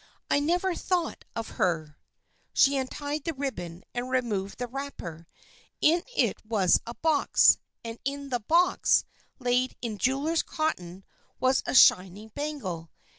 I 0.31 0.39
never 0.39 0.73
thought 0.73 1.25
of 1.35 1.47
her." 1.61 1.95
She 2.53 2.75
untied 2.75 3.23
the 3.23 3.35
ribbon 3.35 3.83
and 3.93 4.09
removed 4.09 4.57
the 4.57 4.65
wrap 4.65 4.97
per. 4.97 5.27
In 5.79 6.03
it 6.17 6.43
was 6.43 6.81
a 6.87 6.95
box, 6.95 7.59
and 7.85 7.99
in 8.03 8.29
the 8.29 8.39
box, 8.39 9.05
laid 9.37 9.75
in 9.79 9.99
jeweler's 9.99 10.41
cotton, 10.41 11.03
was 11.39 11.61
a 11.67 11.75
shining 11.75 12.29
bangle. 12.33 12.89